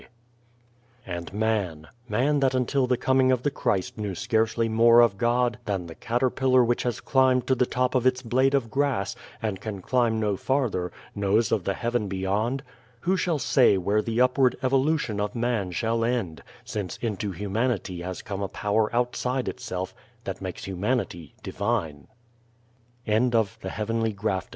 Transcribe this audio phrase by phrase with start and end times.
[0.01, 4.15] 64 The Heavenly Grafting And man man that until the coming of the Christ knew
[4.15, 8.23] scarcely more of God than the caterpillar which has climbed to the top of its
[8.23, 12.63] blade of grass, and can climb no farther, knows of the heaven beyond
[13.01, 18.23] who shall say where the upward evolution of man shall end, since into humanity has
[18.23, 19.93] come a power outside itself
[20.23, 20.67] that makes